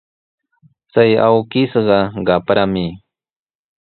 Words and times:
Chay 0.91 1.11
awkishqa 1.25 1.97
qaprami. 2.27 2.85